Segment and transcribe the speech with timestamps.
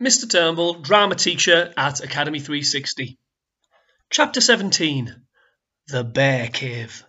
[0.00, 0.26] Mr.
[0.26, 3.18] Turnbull, drama teacher at Academy 360.
[4.08, 5.14] Chapter 17
[5.88, 7.04] The Bear Cave.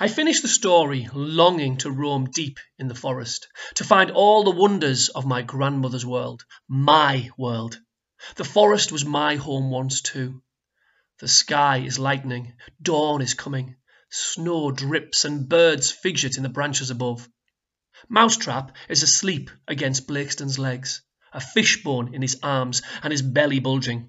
[0.00, 4.50] I finished the story longing to roam deep in the forest, to find all the
[4.50, 7.78] wonders of my grandmother's world, my world.
[8.36, 10.42] The forest was my home once too.
[11.18, 13.76] The sky is lightening, dawn is coming,
[14.10, 17.28] snow drips and birds fidget in the branches above.
[18.08, 21.02] Mousetrap is asleep against Blakeston's legs
[21.34, 24.08] a fishbone in his arms and his belly bulging.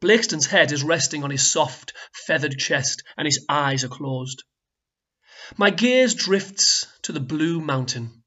[0.00, 4.44] Blakeston's head is resting on his soft, feathered chest, and his eyes are closed.
[5.56, 8.22] My gaze drifts to the blue mountain,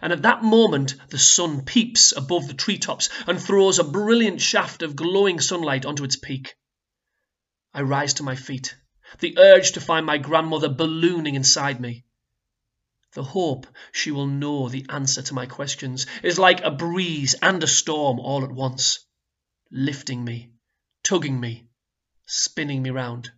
[0.00, 4.82] and at that moment the sun peeps above the treetops and throws a brilliant shaft
[4.82, 6.54] of glowing sunlight onto its peak.
[7.72, 8.76] I rise to my feet,
[9.18, 12.04] the urge to find my grandmother ballooning inside me.
[13.12, 17.62] The hope she will know the answer to my questions is like a breeze and
[17.62, 19.04] a storm all at once,
[19.70, 20.52] lifting me,
[21.02, 21.68] tugging me,
[22.26, 23.32] spinning me round.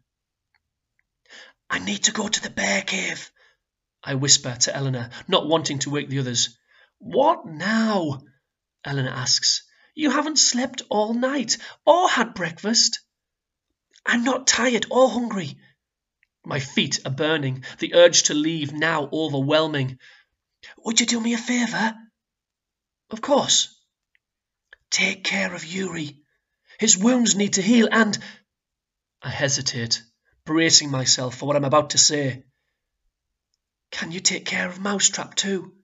[1.70, 3.30] I need to go to the bear cave,
[4.04, 6.58] I whisper to Eleanor, not wanting to wake the others.
[6.98, 8.22] What now?
[8.84, 9.62] Eleanor asks.
[9.94, 13.00] You haven't slept all night or had breakfast.
[14.04, 15.56] I'm not tired or hungry,
[16.44, 19.98] my feet are burning, the urge to leave now overwhelming.
[20.84, 21.94] Would you do me a favour?
[23.10, 23.78] Of course.
[24.90, 26.18] Take care of Yuri.
[26.78, 28.18] His wounds need to heal and.
[29.22, 30.02] I hesitate,
[30.44, 32.44] bracing myself for what I'm about to say.
[33.90, 35.74] Can you take care of Mousetrap too?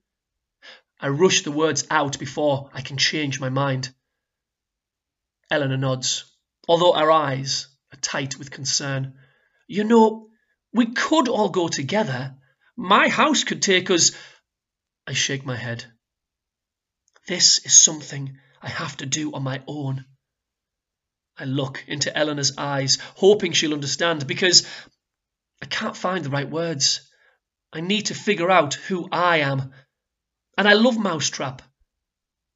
[0.99, 3.93] I rush the words out before I can change my mind.
[5.49, 6.25] Eleanor nods,
[6.67, 9.17] although her eyes are tight with concern.
[9.67, 10.28] You know,
[10.73, 12.35] we could all go together.
[12.75, 14.11] My house could take us.
[15.07, 15.85] I shake my head.
[17.27, 20.05] This is something I have to do on my own.
[21.37, 24.67] I look into Eleanor's eyes, hoping she'll understand, because
[25.61, 27.01] I can't find the right words.
[27.71, 29.71] I need to figure out who I am.
[30.57, 31.61] And I love Mousetrap.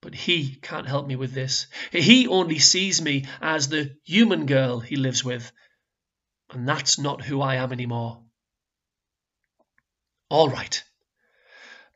[0.01, 1.67] But he can't help me with this.
[1.91, 5.49] He only sees me as the human girl he lives with,
[6.55, 8.23] and that's not who I am anymore.
[10.29, 10.83] All right.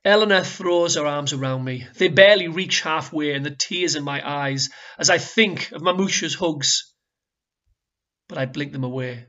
[0.05, 1.87] Eleanor throws her arms around me.
[1.95, 6.35] They barely reach halfway, and the tears in my eyes as I think of Mamusha's
[6.35, 6.93] hugs.
[8.29, 9.25] But I blink them away.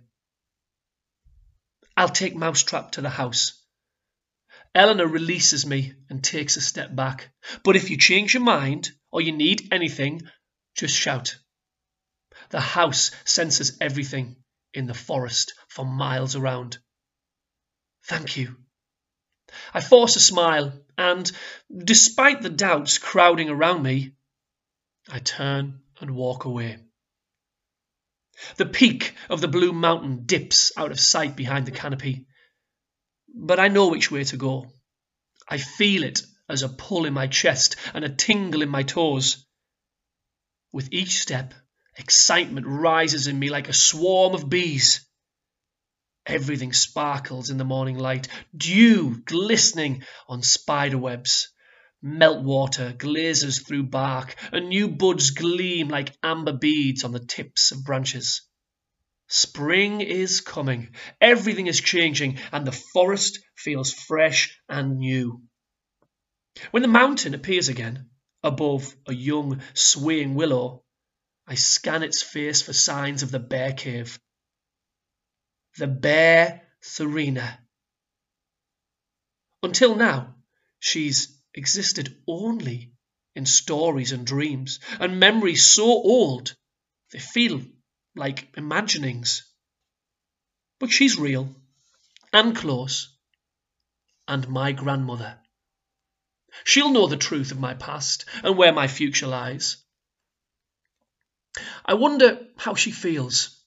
[1.97, 3.61] I'll take Mousetrap to the house.
[4.75, 7.31] Eleanor releases me and takes a step back.
[7.65, 10.23] But if you change your mind or you need anything,
[10.77, 11.39] just shout.
[12.51, 14.37] The house senses everything
[14.75, 16.79] in the forest for miles around.
[18.05, 18.57] Thank you.
[19.73, 21.31] I force a smile, and,
[21.75, 24.13] despite the doubts crowding around me,
[25.09, 26.79] I turn and walk away.
[28.57, 32.27] The peak of the blue mountain dips out of sight behind the canopy,
[33.35, 34.71] but I know which way to go.
[35.49, 39.45] I feel it as a pull in my chest and a tingle in my toes.
[40.73, 41.55] With each step,
[41.99, 45.05] Excitement rises in me like a swarm of bees.
[46.25, 51.49] Everything sparkles in the morning light, dew glistening on spider webs.
[52.05, 57.85] Meltwater glazes through bark, and new buds gleam like amber beads on the tips of
[57.85, 58.43] branches.
[59.27, 65.43] Spring is coming, everything is changing, and the forest feels fresh and new.
[66.71, 68.11] When the mountain appears again,
[68.43, 70.85] above a young, swaying willow,
[71.51, 74.21] I scan its face for signs of the bear cave.
[75.79, 77.59] The bear Serena.
[79.63, 80.37] Until now,
[80.79, 82.93] she's existed only
[83.35, 86.55] in stories and dreams, and memories so old
[87.13, 87.63] they feel
[88.15, 89.51] like imaginings.
[90.79, 91.57] But she's real
[92.31, 93.17] and close,
[94.27, 95.39] and my grandmother.
[96.65, 99.79] She'll know the truth of my past and where my future lies.
[101.85, 103.63] I wonder how she feels,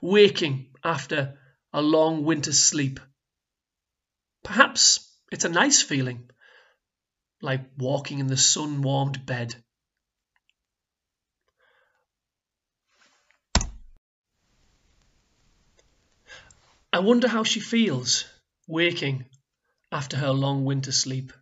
[0.00, 1.38] waking after
[1.72, 3.00] a long winter's sleep.
[4.42, 6.30] Perhaps it's a nice feeling,
[7.40, 9.54] like walking in the sun warmed bed.
[16.92, 18.24] I wonder how she feels,
[18.68, 19.24] waking
[19.90, 21.32] after her long winter sleep.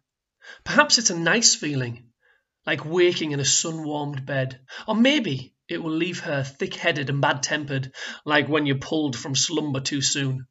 [0.65, 2.05] Perhaps it's a nice feeling,
[2.67, 4.61] like waking in a sun warmed bed.
[4.89, 7.95] Or maybe it will leave her thick headed and bad tempered,
[8.25, 10.47] like when you're pulled from slumber too soon.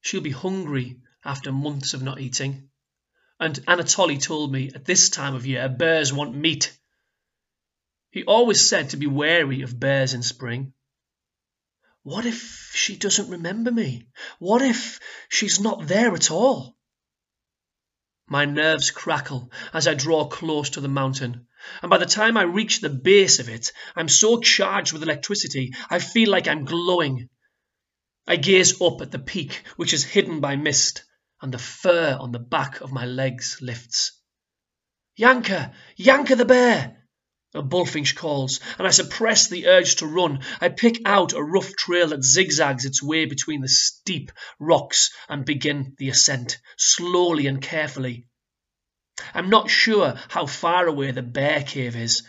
[0.00, 2.70] She'll be hungry after months of not eating.
[3.40, 6.78] And Anatoly told me at this time of year bears want meat.
[8.10, 10.72] He always said to be wary of bears in spring.
[12.02, 14.08] What if she doesn't remember me?
[14.38, 16.76] What if she's not there at all?
[18.26, 21.47] My nerves crackle as I draw close to the mountain,
[21.82, 25.72] and by the time I reach the base of it, I'm so charged with electricity
[25.90, 27.28] I feel like I'm glowing.
[28.26, 31.04] I gaze up at the peak, which is hidden by mist,
[31.40, 34.12] and the fur on the back of my legs lifts.
[35.16, 35.74] Yanka!
[35.96, 36.98] Yanka the bear!
[37.54, 40.44] A bullfinch calls, and I suppress the urge to run.
[40.60, 45.44] I pick out a rough trail that zigzags its way between the steep rocks and
[45.44, 48.27] begin the ascent, slowly and carefully.
[49.34, 52.22] I'm not sure how far away the bear cave is,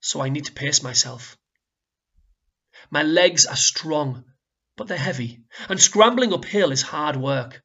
[0.00, 1.36] so I need to pace myself.
[2.90, 4.24] My legs are strong,
[4.76, 7.62] but they're heavy, and scrambling uphill is hard work.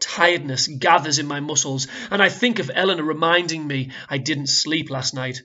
[0.00, 4.90] Tiredness gathers in my muscles, and I think of Eleanor reminding me I didn't sleep
[4.90, 5.40] last night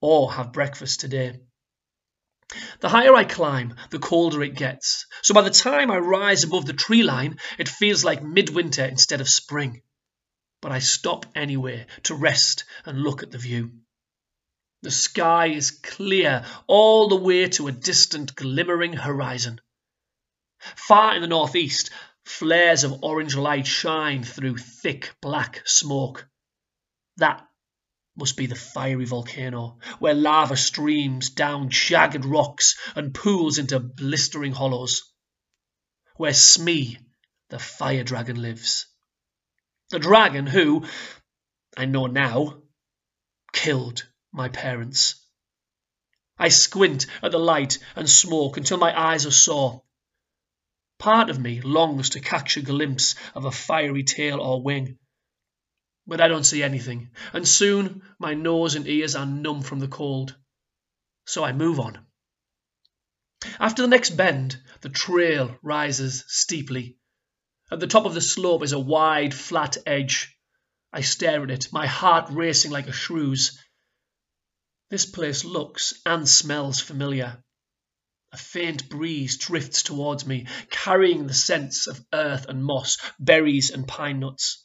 [0.00, 1.40] or have breakfast today.
[2.80, 5.06] The higher I climb, the colder it gets.
[5.22, 9.20] So by the time I rise above the tree line, it feels like midwinter instead
[9.20, 9.82] of spring.
[10.60, 13.72] But I stop anyway to rest and look at the view.
[14.82, 19.60] The sky is clear all the way to a distant glimmering horizon.
[20.76, 21.90] Far in the northeast,
[22.24, 26.28] flares of orange light shine through thick black smoke.
[27.16, 27.48] That
[28.16, 34.52] must be the fiery volcano, where lava streams down jagged rocks and pools into blistering
[34.52, 35.04] hollows,
[36.16, 36.98] where Smee,
[37.48, 38.87] the fire dragon, lives.
[39.90, 40.86] The dragon who,
[41.76, 42.62] I know now,
[43.52, 45.14] killed my parents.
[46.38, 49.82] I squint at the light and smoke until my eyes are sore.
[50.98, 54.98] Part of me longs to catch a glimpse of a fiery tail or wing,
[56.06, 59.88] but I don't see anything, and soon my nose and ears are numb from the
[59.88, 60.36] cold.
[61.26, 62.04] So I move on.
[63.58, 66.97] After the next bend, the trail rises steeply.
[67.70, 70.34] At the top of the slope is a wide, flat edge.
[70.90, 73.58] I stare at it, my heart racing like a shrew's.
[74.88, 77.44] This place looks and smells familiar.
[78.32, 83.86] A faint breeze drifts towards me, carrying the scents of earth and moss, berries and
[83.86, 84.64] pine nuts.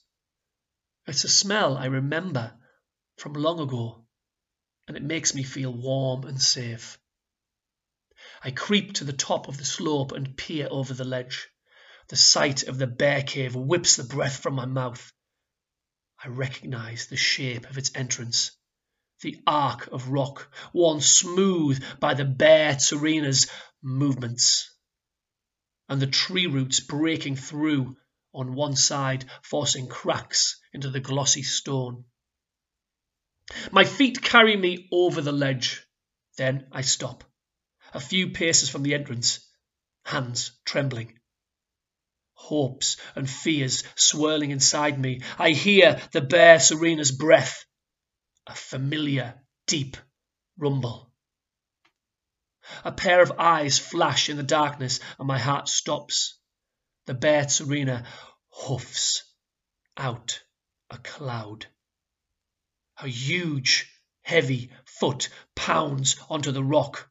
[1.06, 2.58] It's a smell I remember
[3.18, 4.06] from long ago,
[4.88, 6.98] and it makes me feel warm and safe.
[8.42, 11.50] I creep to the top of the slope and peer over the ledge.
[12.10, 15.14] The sight of the bear cave whips the breath from my mouth.
[16.24, 18.52] I recognize the shape of its entrance,
[19.22, 23.50] the arc of rock worn smooth by the bear Tsurena's
[23.82, 24.74] movements,
[25.90, 27.98] and the tree roots breaking through
[28.34, 32.06] on one side, forcing cracks into the glossy stone.
[33.72, 35.86] My feet carry me over the ledge.
[36.38, 37.24] Then I stop,
[37.94, 39.48] a few paces from the entrance,
[40.06, 41.20] hands trembling.
[42.34, 45.22] Hopes and fears swirling inside me.
[45.38, 47.66] I hear the bear Serena's breath,
[48.48, 49.98] a familiar, deep
[50.58, 51.12] rumble.
[52.84, 56.40] A pair of eyes flash in the darkness, and my heart stops.
[57.06, 58.08] The bear Serena
[58.50, 59.24] hoofs
[59.98, 60.42] out
[60.90, 61.66] a cloud.
[62.96, 63.92] Her huge,
[64.22, 67.10] heavy foot pounds onto the rock.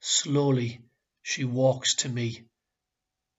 [0.00, 0.84] Slowly
[1.22, 2.44] she walks to me,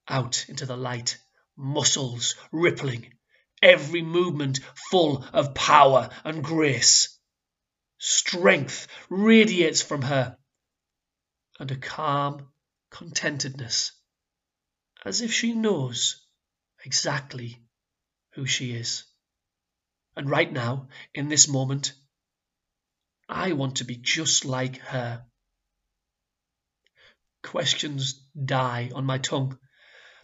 [0.07, 1.17] out into the light,
[1.57, 3.13] muscles rippling,
[3.61, 4.59] every movement
[4.89, 7.17] full of power and grace.
[7.97, 10.37] Strength radiates from her,
[11.59, 12.47] and a calm
[12.91, 13.91] contentedness,
[15.03, 16.25] as if she knows
[16.83, 17.61] exactly
[18.33, 19.05] who she is.
[20.15, 21.93] And right now, in this moment,
[23.27, 25.25] I want to be just like her.
[27.43, 29.57] Questions die on my tongue.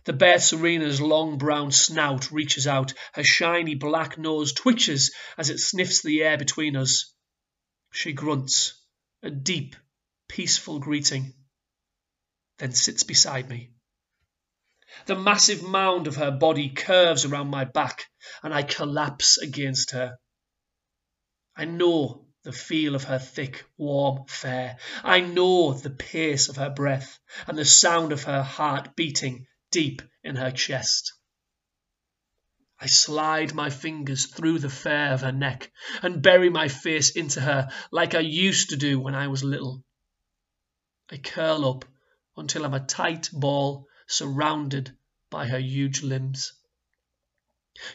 [0.03, 5.59] The bear Serena's long brown snout reaches out, her shiny black nose twitches as it
[5.59, 7.13] sniffs the air between us.
[7.91, 8.73] She grunts,
[9.21, 9.75] a deep,
[10.27, 11.35] peaceful greeting,
[12.57, 13.73] then sits beside me.
[15.05, 18.09] The massive mound of her body curves around my back,
[18.41, 20.17] and I collapse against her.
[21.55, 24.75] I know the feel of her thick, warm fur.
[25.03, 30.01] I know the pace of her breath and the sound of her heart beating deep
[30.23, 31.13] in her chest.
[32.79, 37.39] I slide my fingers through the fur of her neck and bury my face into
[37.39, 39.83] her like I used to do when I was little.
[41.11, 41.85] I curl up
[42.35, 44.95] until I'm a tight ball surrounded
[45.29, 46.53] by her huge limbs.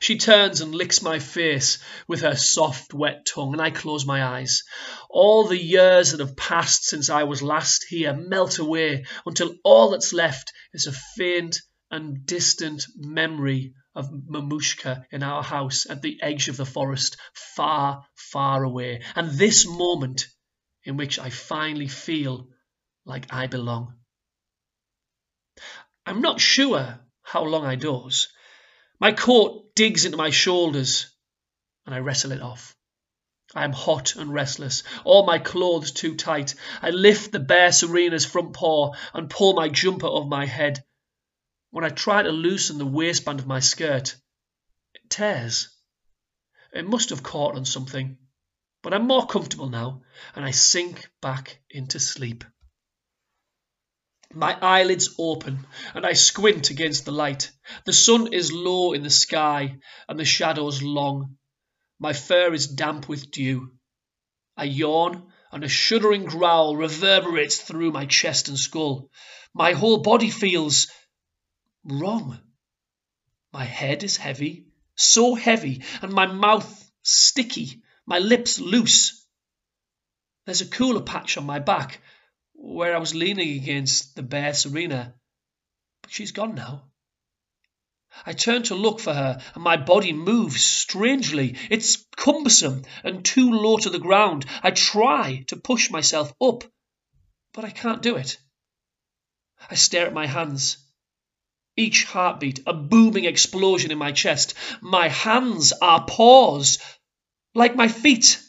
[0.00, 1.78] She turns and licks my face
[2.08, 4.62] with her soft, wet tongue, and I close my eyes.
[5.10, 9.90] All the years that have passed since I was last here melt away until all
[9.90, 16.20] that's left is a faint and distant memory of Mamushka in our house at the
[16.22, 20.26] edge of the forest, far, far away, and this moment
[20.84, 22.48] in which I finally feel
[23.04, 23.94] like I belong.
[26.04, 28.28] I'm not sure how long I doze.
[29.00, 31.06] My coat digs into my shoulders,
[31.84, 32.76] and I wrestle it off.
[33.54, 36.54] I am hot and restless, all my clothes too tight.
[36.82, 40.84] I lift the bear Serena's front paw and pull my jumper over my head.
[41.76, 44.16] When I try to loosen the waistband of my skirt,
[44.94, 45.68] it tears.
[46.72, 48.16] It must have caught on something,
[48.82, 50.00] but I'm more comfortable now,
[50.34, 52.44] and I sink back into sleep.
[54.32, 57.52] My eyelids open, and I squint against the light.
[57.84, 59.76] The sun is low in the sky,
[60.08, 61.36] and the shadows long.
[61.98, 63.72] My fur is damp with dew.
[64.56, 69.10] I yawn, and a shuddering growl reverberates through my chest and skull.
[69.52, 70.88] My whole body feels
[71.86, 72.38] wrong.
[73.52, 79.26] My head is heavy, so heavy, and my mouth sticky, my lips loose.
[80.44, 82.00] There's a cooler patch on my back,
[82.54, 85.14] where I was leaning against the bear Serena,
[86.02, 86.84] but she's gone now.
[88.24, 91.56] I turn to look for her, and my body moves strangely.
[91.70, 94.46] It's cumbersome and too low to the ground.
[94.62, 96.64] I try to push myself up,
[97.52, 98.38] but I can't do it.
[99.70, 100.78] I stare at my hands.
[101.76, 104.54] Each heartbeat a booming explosion in my chest.
[104.80, 106.78] My hands are paws,
[107.54, 108.40] like my feet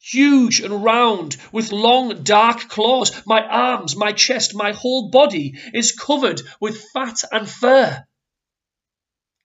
[0.00, 3.12] huge and round, with long dark claws.
[3.26, 8.04] My arms, my chest, my whole body is covered with fat and fur.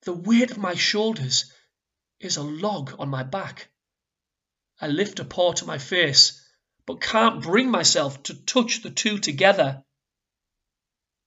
[0.02, 1.52] The weight of my shoulders
[2.20, 3.68] is a log on my back.
[4.80, 6.42] I lift a paw to my face,
[6.86, 9.82] but can't bring myself to touch the two together.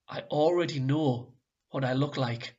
[0.07, 1.33] I already know
[1.71, 2.55] what I look like.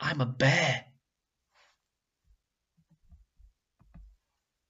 [0.00, 0.91] I'm a bear.